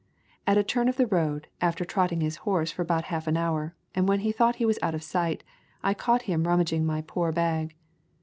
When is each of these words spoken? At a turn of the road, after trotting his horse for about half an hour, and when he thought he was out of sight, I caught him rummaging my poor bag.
At 0.47 0.57
a 0.57 0.63
turn 0.63 0.87
of 0.89 0.97
the 0.97 1.05
road, 1.05 1.45
after 1.61 1.85
trotting 1.85 2.21
his 2.21 2.37
horse 2.37 2.71
for 2.71 2.81
about 2.81 3.03
half 3.03 3.27
an 3.27 3.37
hour, 3.37 3.75
and 3.93 4.07
when 4.09 4.21
he 4.21 4.31
thought 4.31 4.55
he 4.55 4.65
was 4.65 4.79
out 4.81 4.95
of 4.95 5.03
sight, 5.03 5.43
I 5.83 5.93
caught 5.93 6.23
him 6.23 6.47
rummaging 6.47 6.87
my 6.87 7.03
poor 7.03 7.31
bag. 7.31 7.75